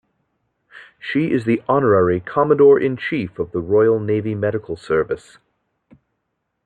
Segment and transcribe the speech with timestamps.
[0.99, 5.37] She is the honorary Commodore-in-Chief of the Royal Navy Medical Service.